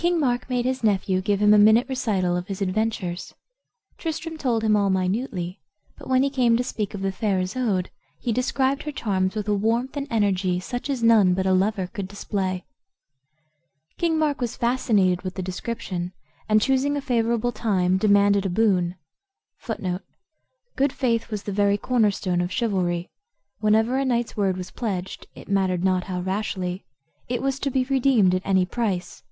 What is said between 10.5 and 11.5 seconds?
such as none but